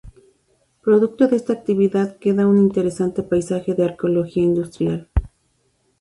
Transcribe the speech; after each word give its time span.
Producto 0.81 1.27
de 1.27 1.35
esta 1.35 1.53
actividad 1.53 2.17
queda 2.17 2.47
un 2.47 2.57
interesante 2.57 3.21
paisaje 3.21 3.75
de 3.75 3.85
arqueología 3.85 4.41
industrial. 4.41 5.07